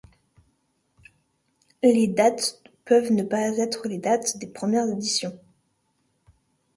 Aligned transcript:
Les 1.83 2.07
dates 2.07 2.59
peuvent 2.85 3.11
ne 3.11 3.21
pas 3.21 3.55
être 3.59 3.87
les 3.87 3.99
dates 3.99 4.39
des 4.39 4.47
premières 4.47 4.89
éditions. 4.89 5.37